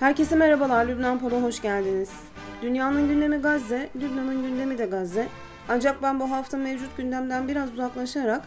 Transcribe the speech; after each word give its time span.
Herkese 0.00 0.36
merhabalar, 0.36 0.86
Lübnan 0.86 1.18
Pol'a 1.18 1.42
hoş 1.42 1.62
geldiniz. 1.62 2.10
Dünyanın 2.62 3.08
gündemi 3.08 3.36
Gazze, 3.36 3.88
Lübnan'ın 3.96 4.42
gündemi 4.42 4.78
de 4.78 4.86
Gazze. 4.86 5.28
Ancak 5.68 6.02
ben 6.02 6.20
bu 6.20 6.30
hafta 6.30 6.56
mevcut 6.56 6.96
gündemden 6.96 7.48
biraz 7.48 7.72
uzaklaşarak 7.72 8.42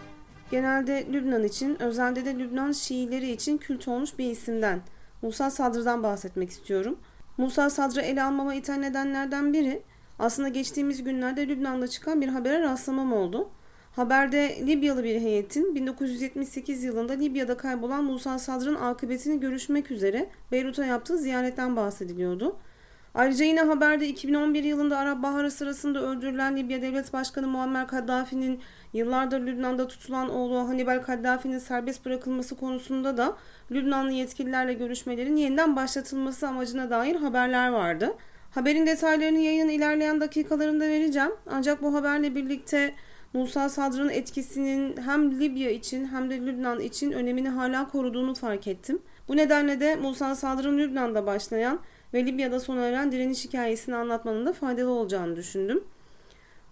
genelde 0.51 1.07
Lübnan 1.13 1.43
için, 1.43 1.81
özelde 1.81 2.25
de 2.25 2.39
Lübnan 2.39 2.71
Şiileri 2.71 3.31
için 3.31 3.57
kült 3.57 3.87
olmuş 3.87 4.17
bir 4.19 4.31
isimden, 4.31 4.81
Musa 5.21 5.49
Sadr'dan 5.49 6.03
bahsetmek 6.03 6.49
istiyorum. 6.49 6.97
Musa 7.37 7.69
Sadr'ı 7.69 8.01
ele 8.01 8.23
almama 8.23 8.55
iten 8.55 8.81
nedenlerden 8.81 9.53
biri 9.53 9.81
aslında 10.19 10.47
geçtiğimiz 10.47 11.03
günlerde 11.03 11.47
Lübnan'da 11.47 11.87
çıkan 11.87 12.21
bir 12.21 12.27
habere 12.27 12.61
rastlamam 12.61 13.13
oldu. 13.13 13.49
Haberde 13.91 14.67
Libyalı 14.67 15.03
bir 15.03 15.21
heyetin 15.21 15.75
1978 15.75 16.83
yılında 16.83 17.13
Libya'da 17.13 17.57
kaybolan 17.57 18.03
Musa 18.03 18.39
Sadr'ın 18.39 18.75
akıbetini 18.75 19.39
görüşmek 19.39 19.91
üzere 19.91 20.29
Beyrut'a 20.51 20.85
yaptığı 20.85 21.17
ziyaretten 21.17 21.75
bahsediliyordu. 21.75 22.55
Ayrıca 23.13 23.45
yine 23.45 23.61
haberde 23.61 24.07
2011 24.07 24.63
yılında 24.63 24.97
Arap 24.97 25.23
Baharı 25.23 25.51
sırasında 25.51 26.01
öldürülen 26.01 26.57
Libya 26.57 26.81
Devlet 26.81 27.13
Başkanı 27.13 27.47
Muammer 27.47 27.87
Kaddafi'nin 27.87 28.61
yıllardır 28.93 29.39
Lübnan'da 29.39 29.87
tutulan 29.87 30.29
oğlu 30.29 30.59
Hannibal 30.69 31.01
Kaddafi'nin 31.01 31.59
serbest 31.59 32.05
bırakılması 32.05 32.55
konusunda 32.55 33.17
da 33.17 33.37
Lübnanlı 33.71 34.11
yetkililerle 34.11 34.73
görüşmelerin 34.73 35.35
yeniden 35.35 35.75
başlatılması 35.75 36.47
amacına 36.47 36.89
dair 36.89 37.15
haberler 37.15 37.69
vardı. 37.69 38.13
Haberin 38.51 38.87
detaylarını 38.87 39.39
yayının 39.39 39.69
ilerleyen 39.69 40.21
dakikalarında 40.21 40.87
vereceğim. 40.87 41.31
Ancak 41.47 41.81
bu 41.81 41.93
haberle 41.93 42.35
birlikte 42.35 42.93
Musa 43.33 43.69
Sadr'ın 43.69 44.09
etkisinin 44.09 44.97
hem 44.97 45.39
Libya 45.39 45.69
için 45.69 46.05
hem 46.05 46.29
de 46.29 46.37
Lübnan 46.37 46.79
için 46.79 47.11
önemini 47.11 47.49
hala 47.49 47.87
koruduğunu 47.87 48.35
fark 48.35 48.67
ettim. 48.67 49.01
Bu 49.27 49.37
nedenle 49.37 49.79
de 49.79 49.95
Musa 49.95 50.35
Sadr'ın 50.35 50.77
Lübnan'da 50.77 51.25
başlayan 51.25 51.79
ve 52.13 52.25
Libya'da 52.25 52.59
sona 52.59 52.87
eren 52.87 53.11
direniş 53.11 53.45
hikayesini 53.45 53.95
anlatmanın 53.95 54.45
da 54.45 54.53
faydalı 54.53 54.89
olacağını 54.89 55.35
düşündüm. 55.35 55.83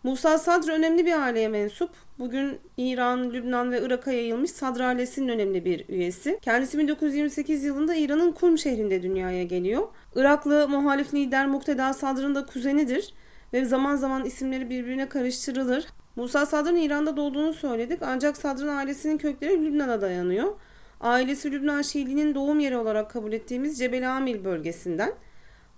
Musa 0.03 0.37
Sadr 0.37 0.69
önemli 0.69 1.05
bir 1.05 1.21
aileye 1.21 1.47
mensup. 1.47 1.89
Bugün 2.19 2.59
İran, 2.77 3.33
Lübnan 3.33 3.71
ve 3.71 3.81
Irak'a 3.81 4.11
yayılmış 4.11 4.51
Sadr 4.51 4.79
ailesinin 4.79 5.27
önemli 5.27 5.65
bir 5.65 5.89
üyesi. 5.89 6.39
Kendisi 6.41 6.77
1928 6.77 7.63
yılında 7.63 7.95
İran'ın 7.95 8.31
Kum 8.31 8.57
şehrinde 8.57 9.03
dünyaya 9.03 9.43
geliyor. 9.43 9.87
Iraklı 10.15 10.67
muhalif 10.67 11.13
lider 11.13 11.47
Mukteda 11.47 11.93
Sadr'ın 11.93 12.35
da 12.35 12.45
kuzenidir 12.45 13.13
ve 13.53 13.65
zaman 13.65 13.95
zaman 13.95 14.25
isimleri 14.25 14.69
birbirine 14.69 15.09
karıştırılır. 15.09 15.85
Musa 16.15 16.45
Sadr'ın 16.45 16.75
İran'da 16.75 17.17
doğduğunu 17.17 17.53
söyledik 17.53 17.99
ancak 18.01 18.37
Sadr'ın 18.37 18.67
ailesinin 18.67 19.17
kökleri 19.17 19.65
Lübnan'a 19.65 20.01
dayanıyor. 20.01 20.53
Ailesi 21.01 21.51
Lübnan 21.51 21.81
Şiiliğinin 21.81 22.35
doğum 22.35 22.59
yeri 22.59 22.77
olarak 22.77 23.11
kabul 23.11 23.33
ettiğimiz 23.33 23.79
Cebel 23.79 24.17
Amil 24.17 24.43
bölgesinden. 24.43 25.13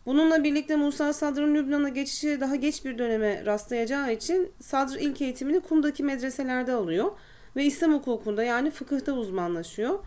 Bununla 0.06 0.44
birlikte 0.44 0.76
Musa 0.76 1.14
Sadr'ın 1.14 1.56
Lübnan'a 1.56 1.90
geçişi 1.90 2.42
daha 2.42 2.56
geç 2.56 2.86
bir 2.86 2.98
döneme 2.98 3.46
rastlayacağı 3.46 4.14
için 4.14 4.52
Sadr 4.60 4.96
ilk 5.00 5.22
eğitimini 5.22 5.60
Kum'daki 5.60 6.04
medreselerde 6.04 6.74
alıyor 6.74 7.12
ve 7.56 7.64
İslam 7.64 7.94
hukukunda 7.94 8.44
yani 8.44 8.72
fıkıhta 8.72 9.14
uzmanlaşıyor. 9.14 10.00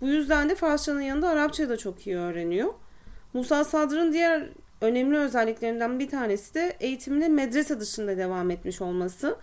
Bu 0.00 0.08
yüzden 0.08 0.48
de 0.48 0.54
Farsçanın 0.54 1.00
yanında 1.00 1.28
Arapça 1.28 1.68
da 1.68 1.76
çok 1.76 2.06
iyi 2.06 2.16
öğreniyor. 2.16 2.74
Musa 3.34 3.64
Sadr'ın 3.64 4.12
diğer 4.12 4.48
önemli 4.82 5.18
özelliklerinden 5.18 5.98
bir 5.98 6.08
tanesi 6.08 6.54
de 6.54 6.76
eğitimine 6.80 7.28
medrese 7.28 7.80
dışında 7.80 8.16
devam 8.16 8.50
etmiş 8.50 8.80
olması. 8.80 9.36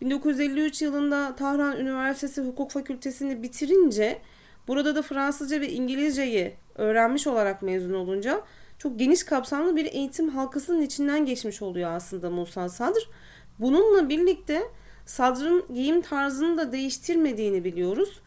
1953 0.00 0.82
yılında 0.82 1.36
Tahran 1.36 1.76
Üniversitesi 1.76 2.42
Hukuk 2.42 2.70
Fakültesini 2.70 3.42
bitirince 3.42 4.18
burada 4.68 4.94
da 4.94 5.02
Fransızca 5.02 5.60
ve 5.60 5.70
İngilizceyi 5.70 6.54
öğrenmiş 6.74 7.26
olarak 7.26 7.62
mezun 7.62 7.94
olunca 7.94 8.42
çok 8.78 8.98
geniş 8.98 9.24
kapsamlı 9.24 9.76
bir 9.76 9.84
eğitim 9.84 10.28
halkasının 10.28 10.82
içinden 10.82 11.26
geçmiş 11.26 11.62
oluyor 11.62 11.90
aslında 11.90 12.30
Musa 12.30 12.68
Sadr. 12.68 13.08
Bununla 13.58 14.08
birlikte 14.08 14.62
Sadr'ın 15.06 15.64
giyim 15.74 16.00
tarzını 16.00 16.56
da 16.56 16.72
değiştirmediğini 16.72 17.64
biliyoruz. 17.64 18.20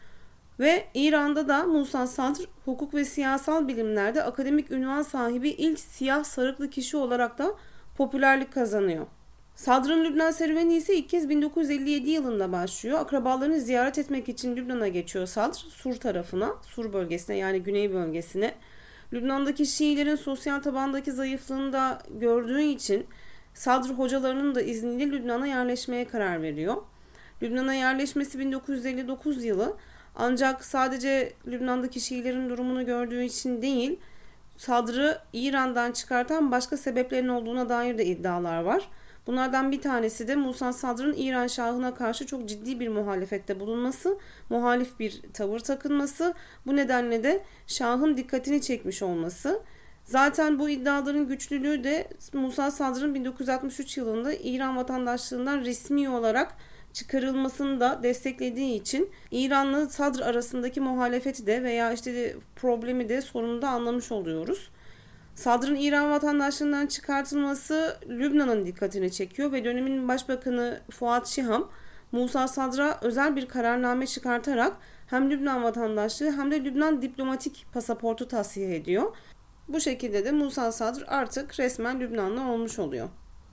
Ve 0.60 0.84
İran'da 0.94 1.48
da 1.48 1.66
Musa 1.66 2.06
Sadr 2.06 2.40
hukuk 2.64 2.94
ve 2.94 3.04
siyasal 3.04 3.68
bilimlerde 3.68 4.22
akademik 4.22 4.70
ünvan 4.70 5.02
sahibi 5.02 5.48
ilk 5.48 5.80
siyah 5.80 6.24
sarıklı 6.24 6.70
kişi 6.70 6.96
olarak 6.96 7.38
da 7.38 7.54
popülerlik 7.96 8.52
kazanıyor. 8.52 9.06
Sadr'ın 9.54 10.04
Lübnan 10.04 10.30
serüveni 10.30 10.74
ise 10.74 10.96
ilk 10.96 11.08
kez 11.08 11.28
1957 11.28 12.10
yılında 12.10 12.52
başlıyor. 12.52 12.98
Akrabalarını 12.98 13.60
ziyaret 13.60 13.98
etmek 13.98 14.28
için 14.28 14.56
Lübnan'a 14.56 14.88
geçiyor 14.88 15.26
Sadr, 15.26 15.54
Sur 15.54 15.96
tarafına, 15.96 16.54
Sur 16.62 16.92
bölgesine 16.92 17.36
yani 17.36 17.62
güney 17.62 17.94
bölgesine. 17.94 18.54
Lübnan'daki 19.12 19.66
Şiilerin 19.66 20.16
sosyal 20.16 20.60
tabandaki 20.60 21.12
zayıflığını 21.12 21.72
da 21.72 22.02
gördüğü 22.10 22.62
için 22.62 23.06
Sadr 23.54 23.88
hocalarının 23.88 24.54
da 24.54 24.60
izniyle 24.62 25.10
Lübnan'a 25.10 25.46
yerleşmeye 25.46 26.04
karar 26.04 26.42
veriyor. 26.42 26.76
Lübnan'a 27.42 27.74
yerleşmesi 27.74 28.38
1959 28.38 29.44
yılı 29.44 29.76
ancak 30.18 30.64
sadece 30.64 31.32
Lübnan'daki 31.46 32.00
Şiilerin 32.00 32.50
durumunu 32.50 32.86
gördüğü 32.86 33.22
için 33.22 33.62
değil, 33.62 33.98
Sadr'ı 34.56 35.18
İran'dan 35.32 35.92
çıkartan 35.92 36.52
başka 36.52 36.76
sebeplerin 36.76 37.28
olduğuna 37.28 37.68
dair 37.68 37.98
de 37.98 38.06
iddialar 38.06 38.62
var. 38.62 38.88
Bunlardan 39.26 39.72
bir 39.72 39.80
tanesi 39.80 40.28
de 40.28 40.36
Musa 40.36 40.72
Sadr'ın 40.72 41.14
İran 41.16 41.46
Şahı'na 41.46 41.94
karşı 41.94 42.26
çok 42.26 42.48
ciddi 42.48 42.80
bir 42.80 42.88
muhalefette 42.88 43.60
bulunması, 43.60 44.18
muhalif 44.50 44.98
bir 44.98 45.22
tavır 45.34 45.58
takınması, 45.58 46.34
bu 46.66 46.76
nedenle 46.76 47.22
de 47.22 47.44
Şah'ın 47.66 48.16
dikkatini 48.16 48.60
çekmiş 48.62 49.02
olması. 49.02 49.62
Zaten 50.04 50.58
bu 50.58 50.68
iddiaların 50.68 51.28
güçlülüğü 51.28 51.84
de 51.84 52.08
Musa 52.32 52.70
Sadr'ın 52.70 53.14
1963 53.14 53.96
yılında 53.96 54.32
İran 54.32 54.76
vatandaşlığından 54.76 55.60
resmi 55.60 56.08
olarak 56.08 56.54
çıkarılmasını 56.98 57.80
da 57.80 58.00
desteklediği 58.02 58.80
için 58.80 59.10
İranlı 59.30 59.90
Sadr 59.90 60.20
arasındaki 60.20 60.80
muhalefeti 60.80 61.46
de 61.46 61.62
veya 61.62 61.92
işte 61.92 62.36
problemi 62.56 63.08
de 63.08 63.20
sorunu 63.20 63.62
da 63.62 63.68
anlamış 63.68 64.12
oluyoruz. 64.12 64.70
Sadr'ın 65.34 65.76
İran 65.76 66.10
vatandaşlığından 66.10 66.86
çıkartılması 66.86 67.96
Lübnan'ın 68.08 68.66
dikkatini 68.66 69.12
çekiyor 69.12 69.52
ve 69.52 69.64
dönemin 69.64 70.08
başbakanı 70.08 70.80
Fuat 70.90 71.26
Şiham 71.26 71.70
Musa 72.12 72.48
Sadr'a 72.48 72.98
özel 73.02 73.36
bir 73.36 73.46
kararname 73.46 74.06
çıkartarak 74.06 74.76
hem 75.06 75.30
Lübnan 75.30 75.62
vatandaşlığı 75.62 76.32
hem 76.32 76.50
de 76.50 76.64
Lübnan 76.64 77.02
diplomatik 77.02 77.66
pasaportu 77.72 78.28
tasfiye 78.28 78.76
ediyor. 78.76 79.16
Bu 79.68 79.80
şekilde 79.80 80.24
de 80.24 80.32
Musa 80.32 80.72
Sadr 80.72 81.04
artık 81.06 81.60
resmen 81.60 82.00
Lübnanlı 82.00 82.50
olmuş 82.52 82.78
oluyor. 82.78 83.08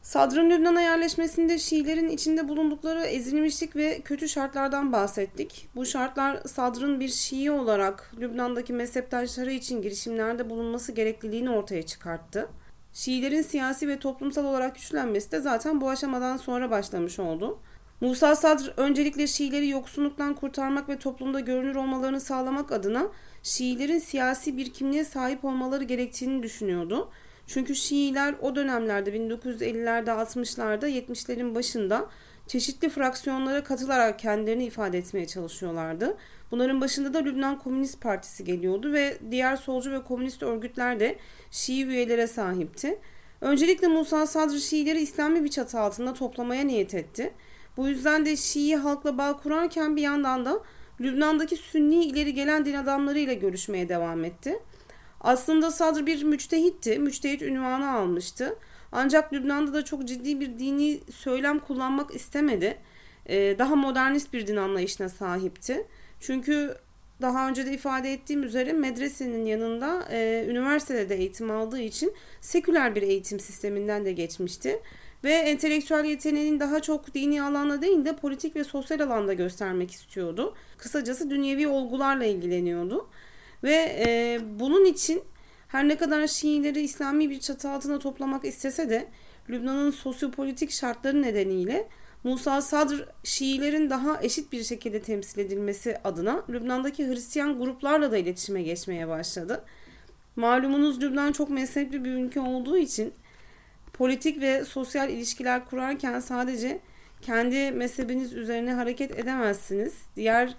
Sadr'ın 0.05 0.49
Lübnan'a 0.49 0.81
yerleşmesinde 0.81 1.59
Şiilerin 1.59 2.09
içinde 2.09 2.47
bulundukları 2.47 3.01
ezilmişlik 3.01 3.75
ve 3.75 4.01
kötü 4.01 4.29
şartlardan 4.29 4.91
bahsettik. 4.91 5.69
Bu 5.75 5.85
şartlar 5.85 6.39
Sadr'ın 6.47 6.99
bir 6.99 7.07
Şii 7.07 7.51
olarak 7.51 8.11
Lübnan'daki 8.19 8.73
mezheptaşları 8.73 9.51
için 9.51 9.81
girişimlerde 9.81 10.49
bulunması 10.49 10.91
gerekliliğini 10.91 11.49
ortaya 11.49 11.83
çıkarttı. 11.83 12.49
Şiilerin 12.93 13.41
siyasi 13.41 13.87
ve 13.87 13.99
toplumsal 13.99 14.45
olarak 14.45 14.75
güçlenmesi 14.75 15.31
de 15.31 15.39
zaten 15.39 15.81
bu 15.81 15.89
aşamadan 15.89 16.37
sonra 16.37 16.71
başlamış 16.71 17.19
oldu. 17.19 17.59
Musa 18.01 18.35
Sadr 18.35 18.73
öncelikle 18.77 19.27
Şiileri 19.27 19.69
yoksunluktan 19.69 20.33
kurtarmak 20.33 20.89
ve 20.89 20.99
toplumda 20.99 21.39
görünür 21.39 21.75
olmalarını 21.75 22.21
sağlamak 22.21 22.71
adına 22.71 23.07
Şiilerin 23.43 23.99
siyasi 23.99 24.57
bir 24.57 24.73
kimliğe 24.73 25.05
sahip 25.05 25.45
olmaları 25.45 25.83
gerektiğini 25.83 26.43
düşünüyordu. 26.43 27.11
Çünkü 27.47 27.75
Şiiler 27.75 28.35
o 28.41 28.55
dönemlerde 28.55 29.09
1950'lerde 29.09 30.09
60'larda 30.09 30.89
70'lerin 30.89 31.55
başında 31.55 32.09
çeşitli 32.47 32.89
fraksiyonlara 32.89 33.63
katılarak 33.63 34.19
kendilerini 34.19 34.65
ifade 34.65 34.97
etmeye 34.97 35.27
çalışıyorlardı. 35.27 36.17
Bunların 36.51 36.81
başında 36.81 37.13
da 37.13 37.17
Lübnan 37.17 37.59
Komünist 37.59 38.01
Partisi 38.01 38.43
geliyordu 38.43 38.93
ve 38.93 39.17
diğer 39.31 39.55
solcu 39.55 39.91
ve 39.91 40.03
komünist 40.03 40.43
örgütler 40.43 40.99
de 40.99 41.15
Şii 41.51 41.85
üyelere 41.85 42.27
sahipti. 42.27 42.99
Öncelikle 43.41 43.87
Musa 43.87 44.27
Sadr 44.27 44.57
Şiileri 44.57 45.01
İslami 45.01 45.43
bir 45.43 45.49
çatı 45.49 45.79
altında 45.79 46.13
toplamaya 46.13 46.63
niyet 46.63 46.93
etti. 46.93 47.33
Bu 47.77 47.87
yüzden 47.87 48.25
de 48.25 48.35
Şii 48.35 48.75
halkla 48.75 49.17
bağ 49.17 49.37
kurarken 49.37 49.95
bir 49.95 50.01
yandan 50.01 50.45
da 50.45 50.59
Lübnan'daki 51.01 51.55
Sünni 51.55 52.05
ileri 52.05 52.33
gelen 52.33 52.65
din 52.65 52.73
adamlarıyla 52.73 53.33
görüşmeye 53.33 53.89
devam 53.89 54.23
etti. 54.23 54.59
Aslında 55.25 55.71
Sadr 55.71 56.05
bir 56.05 56.23
müçtehitti. 56.23 56.99
Müçtehit 56.99 57.41
ünvanı 57.41 57.91
almıştı. 57.91 58.55
Ancak 58.91 59.33
Lübnan'da 59.33 59.73
da 59.73 59.85
çok 59.85 60.07
ciddi 60.07 60.39
bir 60.39 60.59
dini 60.59 60.99
söylem 61.11 61.59
kullanmak 61.59 62.15
istemedi. 62.15 62.77
Ee, 63.29 63.55
daha 63.59 63.75
modernist 63.75 64.33
bir 64.33 64.47
din 64.47 64.55
anlayışına 64.55 65.09
sahipti. 65.09 65.87
Çünkü 66.19 66.75
daha 67.21 67.49
önce 67.49 67.65
de 67.65 67.73
ifade 67.73 68.13
ettiğim 68.13 68.43
üzere 68.43 68.73
medresenin 68.73 69.45
yanında 69.45 70.07
e, 70.11 70.45
üniversitede 70.49 71.09
de 71.09 71.15
eğitim 71.15 71.51
aldığı 71.51 71.81
için 71.81 72.13
seküler 72.41 72.95
bir 72.95 73.01
eğitim 73.01 73.39
sisteminden 73.39 74.05
de 74.05 74.11
geçmişti. 74.11 74.81
Ve 75.23 75.33
entelektüel 75.33 76.05
yeteneğinin 76.05 76.59
daha 76.59 76.79
çok 76.79 77.13
dini 77.13 77.43
alanda 77.43 77.81
değil 77.81 78.05
de 78.05 78.15
politik 78.15 78.55
ve 78.55 78.63
sosyal 78.63 78.99
alanda 78.99 79.33
göstermek 79.33 79.91
istiyordu. 79.91 80.55
Kısacası 80.77 81.29
dünyevi 81.29 81.67
olgularla 81.67 82.25
ilgileniyordu. 82.25 83.07
Ve 83.65 83.95
e, 84.05 84.39
bunun 84.59 84.85
için 84.85 85.23
Her 85.67 85.87
ne 85.87 85.97
kadar 85.97 86.27
Şiileri 86.27 86.81
İslami 86.81 87.29
bir 87.29 87.39
çatı 87.39 87.69
altına 87.69 87.99
toplamak 87.99 88.45
istese 88.45 88.89
de 88.89 89.07
Lübnan'ın 89.49 89.91
sosyopolitik 89.91 90.71
şartları 90.71 91.21
nedeniyle 91.21 91.87
Musa 92.23 92.61
Sadr 92.61 93.05
Şiilerin 93.23 93.89
daha 93.89 94.21
eşit 94.21 94.51
bir 94.51 94.63
şekilde 94.63 95.01
temsil 95.01 95.39
edilmesi 95.39 95.97
adına 96.03 96.43
Lübnan'daki 96.49 97.07
Hristiyan 97.07 97.59
gruplarla 97.59 98.11
da 98.11 98.17
iletişime 98.17 98.61
geçmeye 98.63 99.07
başladı. 99.07 99.63
Malumunuz 100.35 101.01
Lübnan 101.01 101.31
çok 101.31 101.49
mezhepli 101.49 102.05
bir 102.05 102.11
ülke 102.11 102.39
olduğu 102.39 102.77
için 102.77 103.13
politik 103.93 104.41
ve 104.41 104.65
sosyal 104.65 105.09
ilişkiler 105.09 105.65
kurarken 105.65 106.19
sadece 106.19 106.79
kendi 107.21 107.71
mezhebiniz 107.71 108.33
üzerine 108.33 108.73
hareket 108.73 109.19
edemezsiniz. 109.19 109.93
Diğer 110.15 110.55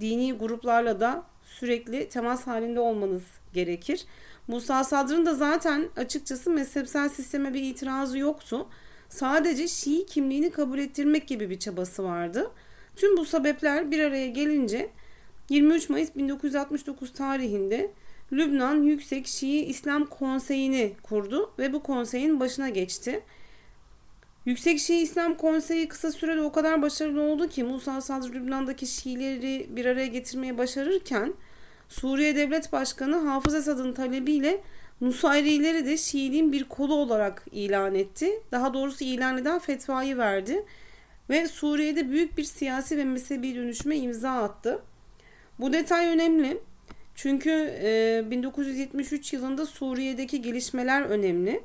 dini 0.00 0.32
gruplarla 0.32 1.00
da 1.00 1.31
sürekli 1.58 2.08
temas 2.08 2.46
halinde 2.46 2.80
olmanız 2.80 3.22
gerekir. 3.52 4.06
Musa 4.48 4.84
Sadr'ın 4.84 5.26
da 5.26 5.34
zaten 5.34 5.88
açıkçası 5.96 6.50
mezhepsel 6.50 7.08
sisteme 7.08 7.54
bir 7.54 7.62
itirazı 7.62 8.18
yoktu. 8.18 8.68
Sadece 9.08 9.68
Şii 9.68 10.06
kimliğini 10.06 10.50
kabul 10.50 10.78
ettirmek 10.78 11.28
gibi 11.28 11.50
bir 11.50 11.58
çabası 11.58 12.04
vardı. 12.04 12.50
Tüm 12.96 13.16
bu 13.16 13.24
sebepler 13.24 13.90
bir 13.90 14.00
araya 14.00 14.28
gelince 14.28 14.90
23 15.48 15.88
Mayıs 15.88 16.16
1969 16.16 17.12
tarihinde 17.12 17.90
Lübnan 18.32 18.82
Yüksek 18.82 19.26
Şii 19.26 19.64
İslam 19.64 20.06
Konseyi'ni 20.06 20.92
kurdu 21.02 21.52
ve 21.58 21.72
bu 21.72 21.82
konseyin 21.82 22.40
başına 22.40 22.68
geçti. 22.68 23.22
Yüksek 24.46 24.80
Şii 24.80 25.02
İslam 25.02 25.34
Konseyi 25.34 25.88
kısa 25.88 26.12
sürede 26.12 26.40
o 26.40 26.52
kadar 26.52 26.82
başarılı 26.82 27.22
oldu 27.22 27.48
ki 27.48 27.64
Musa 27.64 28.00
Sadr 28.00 28.34
Lübnan'daki 28.34 28.86
Şiileri 28.86 29.66
bir 29.70 29.86
araya 29.86 30.06
getirmeye 30.06 30.58
başarırken 30.58 31.34
Suriye 31.88 32.36
Devlet 32.36 32.72
Başkanı 32.72 33.16
Hafız 33.16 33.54
Esad'ın 33.54 33.92
talebiyle 33.92 34.60
Nusayrileri 35.00 35.86
de 35.86 35.96
Şiiliğin 35.96 36.52
bir 36.52 36.64
kolu 36.64 36.94
olarak 36.94 37.44
ilan 37.52 37.94
etti. 37.94 38.30
Daha 38.52 38.74
doğrusu 38.74 39.04
ilan 39.04 39.38
eden 39.38 39.58
fetvayı 39.58 40.18
verdi 40.18 40.64
ve 41.30 41.48
Suriye'de 41.48 42.10
büyük 42.10 42.38
bir 42.38 42.44
siyasi 42.44 42.96
ve 42.96 43.04
mezhebi 43.04 43.54
dönüşüme 43.54 43.96
imza 43.96 44.30
attı. 44.30 44.82
Bu 45.58 45.72
detay 45.72 46.06
önemli. 46.06 46.60
Çünkü 47.14 47.50
e, 47.82 48.22
1973 48.30 49.32
yılında 49.32 49.66
Suriye'deki 49.66 50.42
gelişmeler 50.42 51.02
önemli. 51.02 51.62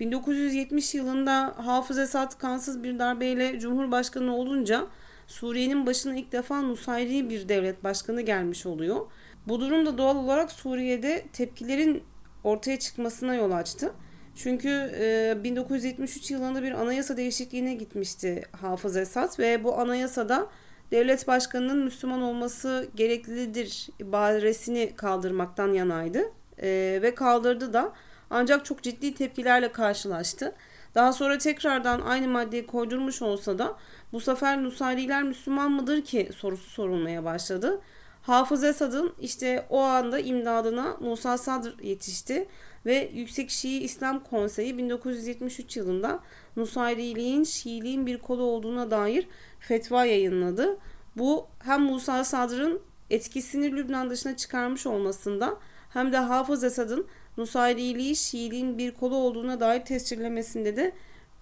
1970 0.00 0.94
yılında 0.94 1.54
Hafız 1.56 1.98
Esad 1.98 2.38
kansız 2.38 2.82
bir 2.82 2.98
darbeyle 2.98 3.58
Cumhurbaşkanı 3.60 4.36
olunca 4.36 4.86
Suriye'nin 5.26 5.86
başına 5.86 6.16
ilk 6.16 6.32
defa 6.32 6.60
Nusayri 6.60 7.30
bir 7.30 7.48
devlet 7.48 7.84
başkanı 7.84 8.20
gelmiş 8.20 8.66
oluyor. 8.66 9.06
Bu 9.48 9.60
durum 9.60 9.86
da 9.86 9.98
doğal 9.98 10.16
olarak 10.16 10.52
Suriye'de 10.52 11.24
tepkilerin 11.32 12.02
ortaya 12.44 12.78
çıkmasına 12.78 13.34
yol 13.34 13.50
açtı. 13.50 13.92
Çünkü 14.36 14.92
e, 15.00 15.44
1973 15.44 16.30
yılında 16.30 16.62
bir 16.62 16.72
anayasa 16.72 17.16
değişikliğine 17.16 17.74
gitmişti 17.74 18.42
Hafız 18.60 18.96
Esad 18.96 19.38
ve 19.38 19.64
bu 19.64 19.78
anayasada 19.78 20.48
devlet 20.90 21.28
başkanının 21.28 21.84
Müslüman 21.84 22.22
olması 22.22 22.88
gereklidir 22.94 23.88
ibaresini 23.98 24.92
kaldırmaktan 24.96 25.72
yanaydı 25.72 26.22
e, 26.62 26.98
ve 27.02 27.14
kaldırdı 27.14 27.72
da 27.72 27.92
ancak 28.30 28.64
çok 28.64 28.82
ciddi 28.82 29.14
tepkilerle 29.14 29.72
karşılaştı. 29.72 30.54
Daha 30.94 31.12
sonra 31.12 31.38
tekrardan 31.38 32.00
aynı 32.00 32.28
maddeyi 32.28 32.66
koydurmuş 32.66 33.22
olsa 33.22 33.58
da 33.58 33.76
bu 34.12 34.20
sefer 34.20 34.62
Nusayriler 34.62 35.22
Müslüman 35.22 35.72
mıdır 35.72 36.04
ki 36.04 36.30
sorusu 36.36 36.70
sorulmaya 36.70 37.24
başladı. 37.24 37.80
Hafız 38.22 38.64
Esad'ın 38.64 39.12
işte 39.20 39.66
o 39.70 39.80
anda 39.80 40.18
imdadına 40.18 40.96
Musa 41.00 41.38
Sadr 41.38 41.82
yetişti 41.82 42.48
ve 42.86 43.10
Yüksek 43.14 43.50
Şii 43.50 43.78
İslam 43.78 44.24
Konseyi 44.24 44.78
1973 44.78 45.76
yılında 45.76 46.20
Nusayriliğin 46.56 47.44
Şiiliğin 47.44 48.06
bir 48.06 48.18
kolu 48.18 48.42
olduğuna 48.42 48.90
dair 48.90 49.28
fetva 49.60 50.04
yayınladı. 50.04 50.78
Bu 51.16 51.46
hem 51.58 51.82
Musa 51.82 52.24
Sadr'ın 52.24 52.80
etkisini 53.10 53.72
Lübnan 53.72 54.10
dışına 54.10 54.36
çıkarmış 54.36 54.86
olmasında 54.86 55.56
hem 55.92 56.12
de 56.12 56.16
Hafız 56.16 56.64
Esad'ın 56.64 57.06
Nusayriliği 57.36 58.16
Şiiliğin 58.16 58.78
bir 58.78 58.90
kolu 58.94 59.16
olduğuna 59.16 59.60
dair 59.60 59.84
tescillemesinde 59.84 60.76
de 60.76 60.92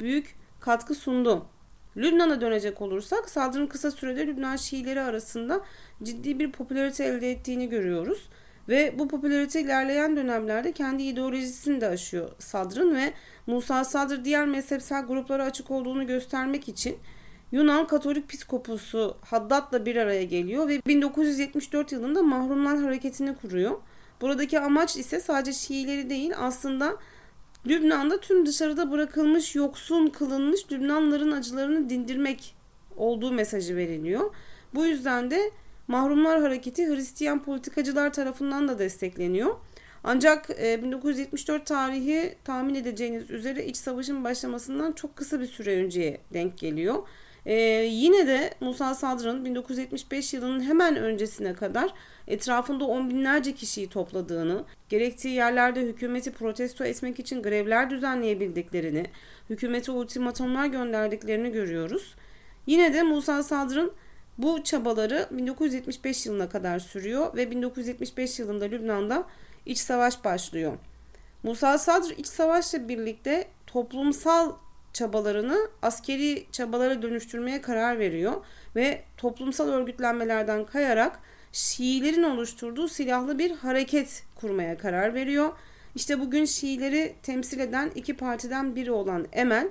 büyük 0.01 0.37
katkı 0.61 0.95
sundu. 0.95 1.47
Lübnan'a 1.97 2.41
dönecek 2.41 2.83
olursak 2.83 3.31
Sadr'ın 3.31 3.67
kısa 3.67 3.91
sürede 3.91 4.27
Lübnan 4.27 4.57
Şiileri 4.57 5.01
arasında 5.01 5.61
ciddi 6.03 6.39
bir 6.39 6.53
popülarite 6.53 7.05
elde 7.05 7.31
ettiğini 7.31 7.69
görüyoruz. 7.69 8.29
Ve 8.69 8.95
bu 8.99 9.09
popülarite 9.09 9.61
ilerleyen 9.61 10.17
dönemlerde 10.17 10.73
kendi 10.73 11.03
ideolojisini 11.03 11.81
de 11.81 11.89
aşıyor 11.89 12.31
Sadr'ın 12.39 12.95
ve 12.95 13.13
Musa 13.47 13.85
Sadr 13.85 14.25
diğer 14.25 14.47
mezhepsel 14.47 15.07
gruplara 15.07 15.45
açık 15.45 15.71
olduğunu 15.71 16.07
göstermek 16.07 16.69
için 16.69 16.97
Yunan 17.53 17.87
Katolik 17.87 18.29
Piskoposu 18.29 19.17
Haddad'la 19.21 19.87
bir 19.87 19.97
araya 19.97 20.25
geliyor 20.25 20.69
ve 20.69 20.83
1974 20.87 21.93
yılında 21.93 22.23
Mahrumlar 22.23 22.79
Hareketi'ni 22.79 23.35
kuruyor. 23.35 23.79
Buradaki 24.23 24.61
amaç 24.61 24.97
ise 24.97 25.21
sadece 25.21 25.53
Şiileri 25.53 26.11
değil 26.11 26.33
aslında 26.37 26.97
Lübnan'da 27.67 28.21
tüm 28.21 28.47
dışarıda 28.47 28.91
bırakılmış 28.91 29.55
yoksun 29.55 30.07
kılınmış 30.07 30.73
Lübnanların 30.73 31.33
acılarını 31.33 31.91
dindirmek 31.91 32.55
olduğu 32.97 33.33
mesajı 33.33 33.77
veriliyor. 33.77 34.35
Bu 34.75 34.87
yüzden 34.87 35.31
de 35.31 35.51
Mahrumlar 35.89 36.41
Hareketi 36.41 36.89
Hristiyan 36.89 37.43
politikacılar 37.43 38.13
tarafından 38.13 38.69
da 38.69 38.79
destekleniyor. 38.79 39.55
Ancak 40.05 40.49
1974 40.49 41.63
e, 41.63 41.65
tarihi 41.65 42.35
tahmin 42.45 42.75
edeceğiniz 42.75 43.31
üzere 43.31 43.65
iç 43.65 43.77
savaşın 43.77 44.25
başlamasından 44.25 44.93
çok 44.93 45.17
kısa 45.17 45.41
bir 45.41 45.47
süre 45.47 45.85
önceye 45.85 46.21
denk 46.33 46.59
geliyor. 46.59 47.09
Ee, 47.47 47.55
yine 47.91 48.27
de 48.27 48.55
Musa 48.61 48.95
Sadr'ın 48.95 49.45
1975 49.45 50.35
yılının 50.35 50.61
hemen 50.61 50.97
öncesine 50.97 51.55
kadar 51.55 51.95
etrafında 52.29 52.85
on 52.85 53.11
binlerce 53.11 53.55
kişiyi 53.55 53.89
topladığını, 53.89 54.65
gerektiği 54.89 55.35
yerlerde 55.35 55.81
hükümeti 55.81 56.33
protesto 56.33 56.85
etmek 56.85 57.19
için 57.19 57.43
grevler 57.43 57.91
düzenleyebildiklerini, 57.91 59.07
hükümete 59.51 59.93
ultimatomlar 59.93 60.67
gönderdiklerini 60.67 61.53
görüyoruz. 61.53 62.15
Yine 62.67 62.95
de 62.95 63.03
Musa 63.03 63.43
Sadr'ın 63.43 63.93
bu 64.39 64.65
çabaları 64.65 65.29
1975 65.31 66.27
yılına 66.27 66.49
kadar 66.49 66.79
sürüyor 66.79 67.37
ve 67.37 67.51
1975 67.51 68.39
yılında 68.39 68.65
Lübnan'da 68.65 69.25
iç 69.67 69.79
savaş 69.79 70.25
başlıyor. 70.25 70.73
Musa 71.43 71.79
Sadr 71.79 72.11
iç 72.19 72.27
savaşla 72.27 72.89
birlikte 72.89 73.49
toplumsal 73.67 74.53
çabalarını 74.93 75.59
askeri 75.83 76.47
çabalara 76.53 77.03
dönüştürmeye 77.03 77.61
karar 77.61 77.99
veriyor 77.99 78.33
ve 78.77 79.03
toplumsal 79.17 79.69
örgütlenmelerden 79.69 80.65
kayarak 80.65 81.19
Şiilerin 81.53 82.23
oluşturduğu 82.23 82.89
silahlı 82.89 83.39
bir 83.39 83.51
hareket 83.51 84.25
kurmaya 84.35 84.79
karar 84.79 85.15
veriyor. 85.15 85.53
İşte 85.95 86.21
bugün 86.21 86.45
Şiileri 86.45 87.15
temsil 87.23 87.61
eden 87.61 87.91
iki 87.95 88.17
partiden 88.17 88.77
biri 88.77 88.91
olan 88.93 89.27
Emel 89.33 89.69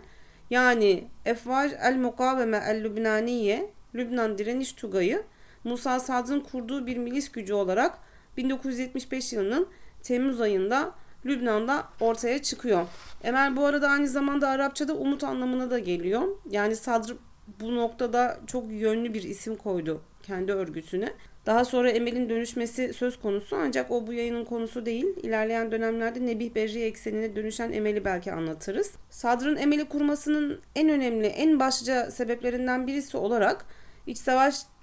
yani 0.50 1.08
Efvaj 1.26 1.72
el 1.82 1.96
Mukaveme 1.96 2.64
el 2.68 2.84
Lübnaniye 2.84 3.70
Lübnan 3.96 4.38
Direniş 4.38 4.74
Tugayı 4.74 5.24
Musa 5.64 6.00
Sad'ın 6.00 6.40
kurduğu 6.40 6.88
bir 6.88 6.98
milis 6.98 7.32
gücü 7.32 7.54
olarak 7.54 7.98
1975 8.38 9.34
yılının 9.34 9.68
Temmuz 10.04 10.42
ayında 10.42 10.96
Lübnan'da 11.26 11.88
ortaya 12.00 12.42
çıkıyor. 12.42 12.88
Emel 13.24 13.56
bu 13.56 13.66
arada 13.66 13.90
aynı 13.90 14.08
zamanda 14.08 14.50
Arapçada 14.50 14.94
umut 14.94 15.24
anlamına 15.24 15.72
da 15.72 15.80
geliyor. 15.80 16.22
Yani 16.50 16.76
Sadr 16.76 17.14
bu 17.60 17.76
noktada 17.76 18.40
çok 18.48 18.72
yönlü 18.72 19.14
bir 19.14 19.24
isim 19.24 19.56
koydu 19.56 20.02
kendi 20.24 20.52
örgütüne. 20.52 21.14
Daha 21.46 21.66
sonra 21.66 21.90
Emel'in 21.92 22.30
dönüşmesi 22.30 22.94
söz 22.94 23.20
konusu 23.20 23.56
ancak 23.56 23.92
o 23.92 24.08
bu 24.08 24.14
yayının 24.14 24.46
konusu 24.46 24.86
değil. 24.86 25.06
İlerleyen 25.24 25.72
dönemlerde 25.72 26.26
Nebih 26.26 26.56
Berri 26.56 26.82
eksenine 26.82 27.36
dönüşen 27.36 27.72
Emel'i 27.72 28.06
belki 28.06 28.34
anlatırız. 28.34 28.94
Sadr'ın 29.10 29.56
Emel'i 29.56 29.86
kurmasının 29.86 30.60
en 30.76 30.90
önemli, 30.90 31.28
en 31.28 31.60
başlıca 31.60 32.12
sebeplerinden 32.12 32.88
birisi 32.88 33.18
olarak 33.18 33.66
iç 34.08 34.18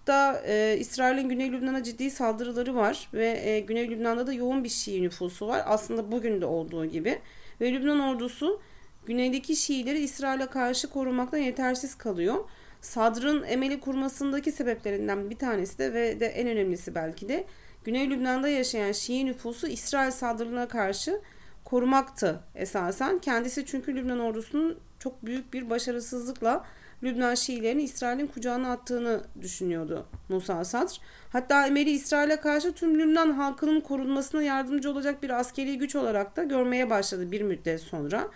savaşta 0.09 0.43
e, 0.47 0.77
İsrail'in 0.79 1.29
Güney 1.29 1.53
Lübnan'a 1.53 1.83
ciddi 1.83 2.11
saldırıları 2.11 2.75
var 2.75 3.09
ve 3.15 3.41
e, 3.45 3.61
Güney 3.61 3.91
Lübnan'da 3.91 4.27
da 4.27 4.33
yoğun 4.33 4.65
bir 4.65 4.69
Şii 4.69 5.03
nüfusu 5.03 5.49
var. 5.49 5.63
Aslında 5.67 6.13
bugün 6.13 6.41
de 6.41 6.47
olduğu 6.47 6.87
gibi. 6.87 7.19
Ve 7.61 7.73
Lübnan 7.73 8.01
ordusu 8.01 8.61
güneydeki 9.07 9.57
Şiileri 9.57 9.99
İsrail'e 9.99 10.47
karşı 10.47 10.91
korumaktan 10.91 11.39
yetersiz 11.39 11.95
kalıyor. 11.95 12.49
Sadr'ın 12.81 13.43
Emel'i 13.43 13.81
kurmasındaki 13.81 14.53
sebeplerinden 14.53 15.31
bir 15.31 15.37
tanesi 15.37 15.79
de 15.79 15.93
ve 15.93 16.21
de 16.21 16.27
en 16.27 16.49
önemlisi 16.49 16.95
belki 16.95 17.29
de 17.29 17.45
Güney 17.85 18.11
Lübnan'da 18.11 18.49
yaşayan 18.49 18.93
Şii 18.93 19.27
nüfusu 19.27 19.67
İsrail 19.67 20.11
saldırılarına 20.11 20.69
karşı 20.69 21.21
korumaktı 21.65 22.41
esasen. 22.55 23.19
Kendisi 23.19 23.67
çünkü 23.67 23.97
Lübnan 23.97 24.21
ordusunun 24.21 24.79
çok 24.99 25.27
büyük 25.27 25.53
bir 25.53 25.71
başarısızlıkla 25.71 26.65
Lübnan 27.03 27.35
Şiilerini 27.35 27.83
İsrail'in 27.83 28.27
kucağına 28.27 28.73
attığını 28.73 29.21
düşünüyordu 29.41 30.07
Musa 30.29 30.65
Sadr. 30.65 31.01
Hatta 31.33 31.67
Emel'i 31.67 31.91
İsrail'e 31.91 32.37
karşı 32.37 32.73
tüm 32.73 32.99
Lübnan 32.99 33.31
halkının 33.31 33.81
korunmasına 33.81 34.43
yardımcı 34.43 34.91
olacak 34.91 35.23
bir 35.23 35.31
askeri 35.31 35.79
güç 35.79 35.97
olarak 35.97 36.37
da 36.37 36.45
görmeye 36.45 36.91
başladı 36.91 37.33
bir 37.33 37.41
müddet 37.41 37.81
sonra. 37.81 38.29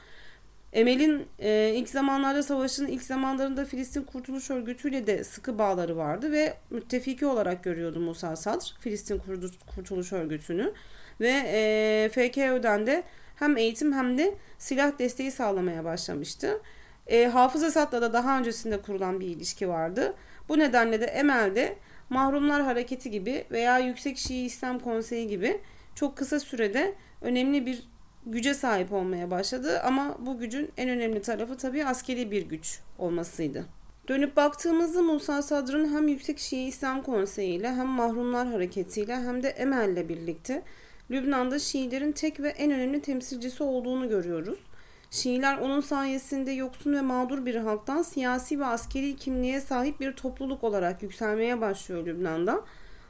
Emel'in 0.72 1.26
e, 1.38 1.72
ilk 1.74 1.88
zamanlarda 1.88 2.42
savaşın 2.42 2.86
ilk 2.86 3.02
zamanlarında 3.02 3.64
Filistin 3.64 4.02
Kurtuluş 4.02 4.50
Örgütü'yle 4.50 5.06
de 5.06 5.24
sıkı 5.24 5.58
bağları 5.58 5.96
vardı 5.96 6.32
ve 6.32 6.54
müttefiki 6.70 7.26
olarak 7.26 7.64
görüyordu 7.64 8.00
Musa 8.00 8.36
Sadr 8.36 8.74
Filistin 8.80 9.22
Kurtuluş 9.74 10.12
Örgütü'nü 10.12 10.72
ve 11.20 11.42
e, 11.46 12.08
FKÖ'den 12.12 12.86
de 12.86 13.02
hem 13.36 13.56
eğitim 13.56 13.92
hem 13.92 14.18
de 14.18 14.34
silah 14.58 14.98
desteği 14.98 15.30
sağlamaya 15.30 15.84
başlamıştı. 15.84 16.60
E, 17.06 17.26
Hafız 17.26 17.62
Esad'la 17.62 18.02
da 18.02 18.12
daha 18.12 18.38
öncesinde 18.38 18.82
kurulan 18.82 19.20
bir 19.20 19.26
ilişki 19.26 19.68
vardı. 19.68 20.14
Bu 20.48 20.58
nedenle 20.58 21.00
de 21.00 21.04
Emel'de 21.04 21.76
Mahrumlar 22.10 22.62
Hareketi 22.62 23.10
gibi 23.10 23.44
veya 23.50 23.78
Yüksek 23.78 24.18
Şii 24.18 24.44
İslam 24.44 24.78
Konseyi 24.78 25.28
gibi 25.28 25.60
çok 25.94 26.16
kısa 26.16 26.40
sürede 26.40 26.94
önemli 27.20 27.66
bir 27.66 27.88
güce 28.26 28.54
sahip 28.54 28.92
olmaya 28.92 29.30
başladı 29.30 29.80
ama 29.80 30.16
bu 30.20 30.38
gücün 30.38 30.70
en 30.76 30.88
önemli 30.88 31.22
tarafı 31.22 31.56
tabii 31.56 31.84
askeri 31.84 32.30
bir 32.30 32.42
güç 32.42 32.80
olmasıydı. 32.98 33.64
Dönüp 34.08 34.36
baktığımızda 34.36 35.02
Musa 35.02 35.42
Sadr'ın 35.42 35.94
hem 35.94 36.08
Yüksek 36.08 36.38
Şii 36.38 36.66
İslam 36.66 37.02
Konseyi 37.02 37.58
ile 37.58 37.72
hem 37.72 37.86
Mahrumlar 37.86 38.48
Hareketi 38.48 39.00
ile 39.00 39.16
hem 39.16 39.42
de 39.42 39.48
Emel 39.48 39.88
ile 39.88 40.08
birlikte 40.08 40.62
Lübnan'da 41.10 41.58
Şiilerin 41.58 42.12
tek 42.12 42.40
ve 42.40 42.48
en 42.48 42.72
önemli 42.72 43.02
temsilcisi 43.02 43.62
olduğunu 43.62 44.08
görüyoruz. 44.08 44.58
Şiiler 45.12 45.58
onun 45.58 45.80
sayesinde 45.80 46.50
yoksun 46.50 46.92
ve 46.94 47.00
mağdur 47.00 47.46
bir 47.46 47.54
halktan 47.54 48.02
siyasi 48.02 48.60
ve 48.60 48.64
askeri 48.64 49.16
kimliğe 49.16 49.60
sahip 49.60 50.00
bir 50.00 50.12
topluluk 50.12 50.64
olarak 50.64 51.02
yükselmeye 51.02 51.60
başlıyor 51.60 52.06
Lübnan'da. 52.06 52.64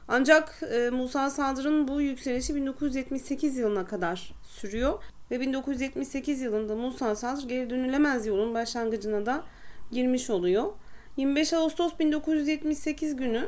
Ancak 0.07 0.63
e, 0.73 0.89
Musa 0.89 1.29
Sadr'ın 1.29 1.87
bu 1.87 2.01
yükselişi 2.01 2.55
1978 2.55 3.57
yılına 3.57 3.85
kadar 3.85 4.33
sürüyor 4.43 5.03
ve 5.31 5.39
1978 5.39 6.41
yılında 6.41 6.75
Musa 6.75 7.15
Sadr 7.15 7.47
geri 7.47 7.69
dönülemez 7.69 8.25
yolun 8.25 8.53
başlangıcına 8.53 9.25
da 9.25 9.43
girmiş 9.91 10.29
oluyor. 10.29 10.73
25 11.17 11.53
Ağustos 11.53 11.99
1978 11.99 13.15
günü 13.15 13.47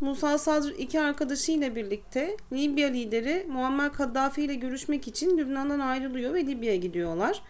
Musa 0.00 0.38
Sadr 0.38 0.68
iki 0.68 1.00
arkadaşıyla 1.00 1.76
birlikte 1.76 2.36
Libya 2.52 2.88
lideri 2.88 3.46
Muammer 3.48 3.92
Kaddafi 3.92 4.42
ile 4.42 4.54
görüşmek 4.54 5.08
için 5.08 5.38
Lübnan'dan 5.38 5.80
ayrılıyor 5.80 6.34
ve 6.34 6.46
Libya'ya 6.46 6.76
gidiyorlar. 6.76 7.42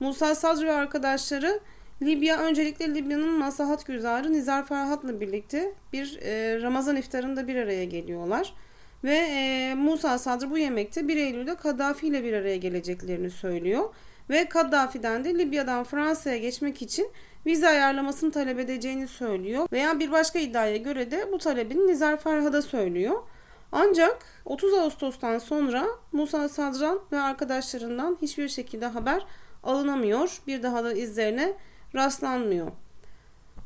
Musa 0.00 0.34
Sadr 0.34 0.64
ve 0.66 0.72
arkadaşları 0.72 1.60
Libya 2.02 2.38
öncelikle 2.38 2.94
Libya'nın 2.94 3.38
maslahat 3.38 3.86
güzarı 3.86 4.32
Nizar 4.32 4.66
Ferhat'la 4.66 5.20
birlikte 5.20 5.72
bir 5.92 6.18
e, 6.22 6.62
Ramazan 6.62 6.96
iftarında 6.96 7.48
bir 7.48 7.56
araya 7.56 7.84
geliyorlar. 7.84 8.54
Ve 9.04 9.16
e, 9.16 9.74
Musa 9.74 10.18
Sadr 10.18 10.50
bu 10.50 10.58
yemekte 10.58 11.08
1 11.08 11.16
Eylül'de 11.16 11.54
Kaddafi 11.54 12.06
ile 12.06 12.24
bir 12.24 12.32
araya 12.32 12.56
geleceklerini 12.56 13.30
söylüyor. 13.30 13.94
Ve 14.30 14.48
Kaddafi'den 14.48 15.24
de 15.24 15.38
Libya'dan 15.38 15.84
Fransa'ya 15.84 16.36
geçmek 16.36 16.82
için 16.82 17.10
vize 17.46 17.68
ayarlamasını 17.68 18.30
talep 18.30 18.58
edeceğini 18.58 19.08
söylüyor. 19.08 19.68
Veya 19.72 20.00
bir 20.00 20.12
başka 20.12 20.38
iddiaya 20.38 20.76
göre 20.76 21.10
de 21.10 21.32
bu 21.32 21.38
talebini 21.38 21.86
Nizar 21.86 22.16
Ferhat'a 22.16 22.62
söylüyor. 22.62 23.22
Ancak 23.72 24.18
30 24.44 24.74
Ağustos'tan 24.74 25.38
sonra 25.38 25.86
Musa 26.12 26.48
Sadran 26.48 27.00
ve 27.12 27.20
arkadaşlarından 27.20 28.18
hiçbir 28.22 28.48
şekilde 28.48 28.86
haber 28.86 29.26
alınamıyor. 29.62 30.38
Bir 30.46 30.62
daha 30.62 30.84
da 30.84 30.92
izlerine 30.92 31.52
rastlanmıyor. 31.94 32.72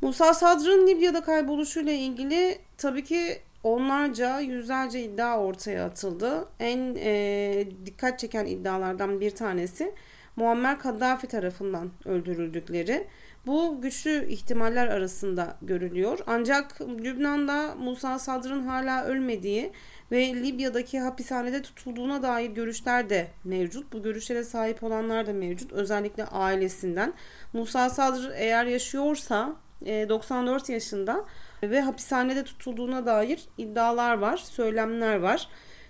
Musa 0.01 0.33
Sadr'ın 0.33 0.87
Libya'da 0.87 1.21
kayboluşuyla 1.21 1.93
ilgili 1.93 2.57
tabii 2.77 3.03
ki 3.03 3.41
onlarca, 3.63 4.39
yüzlerce 4.39 5.03
iddia 5.03 5.39
ortaya 5.39 5.85
atıldı. 5.85 6.47
En 6.59 6.95
e, 6.99 7.65
dikkat 7.85 8.19
çeken 8.19 8.45
iddialardan 8.45 9.21
bir 9.21 9.31
tanesi 9.31 9.93
Muammer 10.35 10.79
Kaddafi 10.79 11.27
tarafından 11.27 11.91
öldürüldükleri. 12.05 13.07
Bu 13.45 13.81
güçlü 13.81 14.27
ihtimaller 14.29 14.87
arasında 14.87 15.57
görülüyor. 15.61 16.19
Ancak 16.27 16.81
Lübnan'da 16.81 17.75
Musa 17.75 18.19
Sadr'ın 18.19 18.67
hala 18.67 19.03
ölmediği 19.03 19.71
ve 20.13 20.33
Libya'daki 20.33 20.99
hapishanede 20.99 21.61
tutulduğuna 21.61 22.23
dair 22.23 22.49
görüşler 22.49 23.09
de 23.09 23.27
mevcut. 23.43 23.93
Bu 23.93 24.03
görüşlere 24.03 24.43
sahip 24.43 24.83
olanlar 24.83 25.27
da 25.27 25.33
mevcut. 25.33 25.71
Özellikle 25.71 26.25
ailesinden. 26.25 27.13
Musa 27.53 27.89
Sadr 27.89 28.31
eğer 28.35 28.65
yaşıyorsa 28.65 29.55
94 29.85 30.69
e, 30.69 30.73
yaşında 30.73 31.25
ve 31.63 31.81
hapishanede 31.81 32.43
tutulduğuna 32.43 33.05
dair 33.05 33.43
iddialar 33.57 34.17
var, 34.17 34.37
söylemler 34.37 35.15
var. 35.15 35.47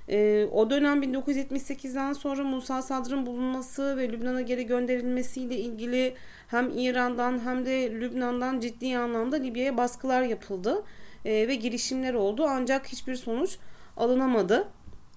E, 0.10 0.48
o 0.52 0.70
dönem 0.70 1.04
1978'den 1.04 2.14
sonra 2.14 2.44
Musa 2.44 2.82
Sadr'ın 2.82 3.26
bulunması 3.26 3.98
ve 3.98 4.10
Lübnan'a 4.10 4.42
geri 4.42 4.66
gönderilmesiyle 4.66 5.56
ilgili 5.56 6.16
hem 6.48 6.78
İran'dan 6.78 7.46
hem 7.46 7.66
de 7.66 7.92
Lübnan'dan 7.92 8.60
ciddi 8.60 8.98
anlamda 8.98 9.36
Libya'ya 9.36 9.78
baskılar 9.78 10.22
yapıldı 10.22 10.84
e, 11.26 11.48
ve 11.48 11.56
girişimler 11.56 12.14
oldu 12.14 12.46
ancak 12.50 12.88
hiçbir 12.88 13.16
sonuç 13.16 13.58
alınamadı. 13.98 14.68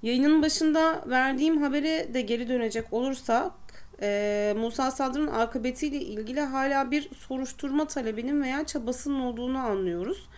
Yayının 0.02 0.42
başında 0.42 1.04
verdiğim 1.06 1.62
habere 1.62 2.14
de 2.14 2.20
geri 2.20 2.48
dönecek 2.48 2.92
olursak 2.92 3.52
e, 4.02 4.54
Musa 4.58 4.90
Sadr'ın 4.90 5.26
akıbetiyle 5.26 6.00
ilgili 6.00 6.40
hala 6.40 6.90
bir 6.90 7.10
soruşturma 7.14 7.86
talebinin 7.86 8.42
veya 8.42 8.66
çabasının 8.66 9.20
olduğunu 9.20 9.58
anlıyoruz. 9.58 10.28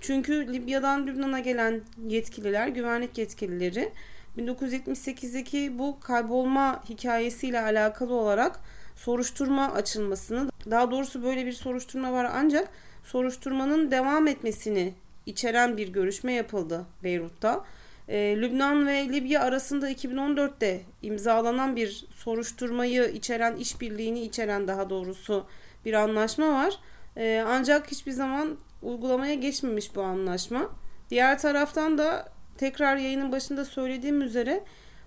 Çünkü 0.00 0.52
Libya'dan 0.52 1.06
Lübnan'a 1.06 1.38
gelen 1.38 1.80
yetkililer, 2.08 2.68
güvenlik 2.68 3.18
yetkilileri 3.18 3.92
1978'deki 4.38 5.78
bu 5.78 6.00
kaybolma 6.00 6.82
hikayesiyle 6.88 7.60
alakalı 7.60 8.14
olarak 8.14 8.60
soruşturma 8.96 9.72
açılmasını, 9.72 10.50
daha 10.70 10.90
doğrusu 10.90 11.22
böyle 11.22 11.46
bir 11.46 11.52
soruşturma 11.52 12.12
var 12.12 12.30
ancak 12.34 12.68
soruşturmanın 13.04 13.90
devam 13.90 14.26
etmesini 14.26 14.94
içeren 15.26 15.76
bir 15.76 15.88
görüşme 15.88 16.32
yapıldı 16.32 16.86
Beyrut'ta. 17.04 17.64
E, 18.08 18.36
Lübnan 18.36 18.86
ve 18.86 19.08
Libya 19.08 19.42
arasında 19.42 19.90
2014'te 19.90 20.80
imzalanan 21.02 21.76
bir 21.76 22.06
soruşturmayı 22.14 23.04
içeren, 23.04 23.56
işbirliğini 23.56 24.20
içeren 24.20 24.68
daha 24.68 24.90
doğrusu 24.90 25.46
bir 25.84 25.92
anlaşma 25.92 26.52
var. 26.52 26.78
E, 27.16 27.44
ancak 27.46 27.90
hiçbir 27.90 28.12
zaman 28.12 28.56
uygulamaya 28.82 29.34
geçmemiş 29.34 29.96
bu 29.96 30.02
anlaşma. 30.02 30.70
Diğer 31.10 31.38
taraftan 31.38 31.98
da 31.98 32.28
tekrar 32.58 32.96
yayının 32.96 33.32
başında 33.32 33.64
söylediğim 33.64 34.22
üzere 34.22 34.64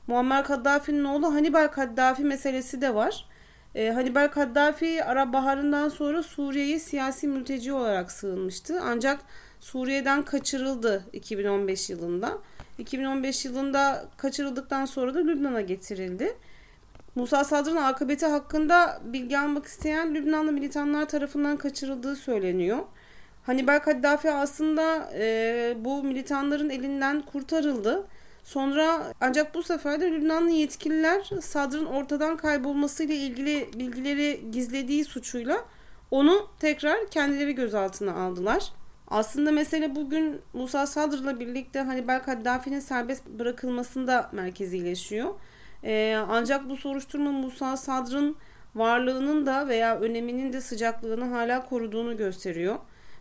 Muammer 0.07 0.43
Kaddafi'nin 0.43 1.03
oğlu 1.03 1.33
Hannibal 1.33 1.67
Kaddafi 1.67 2.23
meselesi 2.23 2.81
de 2.81 2.95
var. 2.95 3.25
E, 3.75 3.89
Hannibal 3.89 4.27
Kaddafi 4.27 5.03
Arap 5.03 5.33
Baharı'ndan 5.33 5.89
sonra 5.89 6.23
Suriye'ye 6.23 6.79
siyasi 6.79 7.27
mülteci 7.27 7.73
olarak 7.73 8.11
sığınmıştı. 8.11 8.81
Ancak 8.83 9.19
Suriye'den 9.59 10.23
kaçırıldı 10.23 11.05
2015 11.13 11.89
yılında. 11.89 12.37
2015 12.79 13.45
yılında 13.45 14.05
kaçırıldıktan 14.17 14.85
sonra 14.85 15.13
da 15.13 15.19
Lübnan'a 15.19 15.61
getirildi. 15.61 16.37
Musa 17.15 17.43
Sadr'ın 17.43 17.75
akıbeti 17.75 18.25
hakkında 18.25 19.01
bilgi 19.03 19.39
almak 19.39 19.65
isteyen 19.65 20.15
Lübnanlı 20.15 20.51
militanlar 20.51 21.09
tarafından 21.09 21.57
kaçırıldığı 21.57 22.15
söyleniyor. 22.15 22.77
Hannibal 23.43 23.79
Kaddafi 23.79 24.31
aslında 24.31 25.09
e, 25.13 25.73
bu 25.79 26.03
militanların 26.03 26.69
elinden 26.69 27.21
kurtarıldı. 27.21 28.07
Sonra 28.43 29.13
ancak 29.21 29.55
bu 29.55 29.63
sefer 29.63 30.01
de 30.01 30.11
Lübnanlı 30.11 30.49
yetkililer 30.49 31.29
Sadr'ın 31.41 31.85
ortadan 31.85 32.37
kaybolmasıyla 32.37 33.15
ilgili 33.15 33.69
bilgileri 33.73 34.51
gizlediği 34.51 35.05
suçuyla 35.05 35.65
onu 36.11 36.47
tekrar 36.59 37.09
kendileri 37.09 37.55
gözaltına 37.55 38.13
aldılar. 38.13 38.71
Aslında 39.09 39.51
mesele 39.51 39.95
bugün 39.95 40.41
Musa 40.53 40.87
Sadr'la 40.87 41.39
birlikte 41.39 41.79
Hannibal 41.79 42.19
Kaddafi'nin 42.19 42.79
serbest 42.79 43.25
bırakılmasında 43.27 44.29
merkezileşiyor. 44.31 45.33
Ee, 45.83 46.17
ancak 46.29 46.69
bu 46.69 46.77
soruşturma 46.77 47.31
Musa 47.31 47.77
Sadr'ın 47.77 48.35
varlığının 48.75 49.45
da 49.45 49.67
veya 49.67 49.99
öneminin 49.99 50.53
de 50.53 50.61
sıcaklığını 50.61 51.25
hala 51.25 51.65
koruduğunu 51.65 52.17
gösteriyor. 52.17 52.75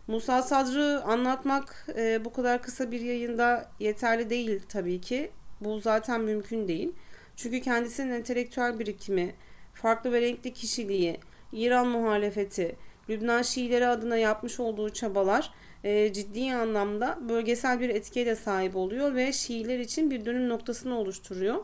Musa 0.07 0.41
Sadr'ı 0.41 1.03
anlatmak 1.03 1.87
e, 1.97 2.25
bu 2.25 2.33
kadar 2.33 2.61
kısa 2.61 2.91
bir 2.91 3.01
yayında 3.01 3.71
yeterli 3.79 4.29
değil 4.29 4.61
tabii 4.69 5.01
ki. 5.01 5.31
Bu 5.61 5.79
zaten 5.79 6.21
mümkün 6.21 6.67
değil. 6.67 6.91
Çünkü 7.35 7.61
kendisinin 7.61 8.11
entelektüel 8.11 8.79
birikimi, 8.79 9.35
farklı 9.73 10.11
ve 10.11 10.21
renkli 10.21 10.53
kişiliği, 10.53 11.19
İran 11.51 11.87
muhalefeti, 11.87 12.75
Lübnan 13.09 13.41
Şiileri 13.41 13.87
adına 13.87 14.17
yapmış 14.17 14.59
olduğu 14.59 14.89
çabalar 14.89 15.51
e, 15.83 16.13
ciddi 16.13 16.53
anlamda 16.53 17.19
bölgesel 17.29 17.79
bir 17.79 17.89
etkiye 17.89 18.25
de 18.25 18.35
sahip 18.35 18.75
oluyor 18.75 19.15
ve 19.15 19.33
Şiiler 19.33 19.79
için 19.79 20.11
bir 20.11 20.25
dönüm 20.25 20.49
noktasını 20.49 20.97
oluşturuyor. 20.97 21.55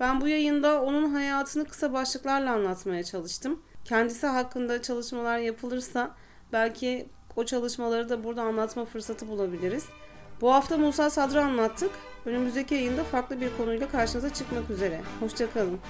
Ben 0.00 0.20
bu 0.20 0.28
yayında 0.28 0.82
onun 0.82 1.10
hayatını 1.10 1.64
kısa 1.64 1.92
başlıklarla 1.92 2.52
anlatmaya 2.52 3.04
çalıştım. 3.04 3.62
Kendisi 3.84 4.26
hakkında 4.26 4.82
çalışmalar 4.82 5.38
yapılırsa 5.38 6.14
belki 6.52 7.08
O 7.36 7.44
çalışmaları 7.44 8.08
da 8.08 8.24
burada 8.24 8.42
anlatma 8.42 8.84
fırsatı 8.84 9.28
bulabiliriz. 9.28 9.84
Bu 10.40 10.52
hafta 10.52 10.78
Musa 10.78 11.10
Sadr'ı 11.10 11.42
anlattık. 11.42 11.90
Önümüzdeki 12.24 12.74
yayında 12.74 13.04
farklı 13.04 13.40
bir 13.40 13.56
konuyla 13.56 13.88
karşınıza 13.88 14.32
çıkmak 14.32 14.70
üzere. 14.70 15.00
Hoşçakalın. 15.20 15.80